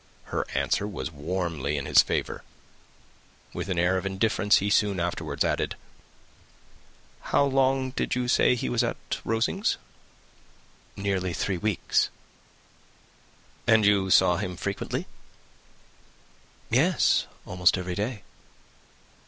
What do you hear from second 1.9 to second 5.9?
favour. With an air of indifference, he soon afterwards added,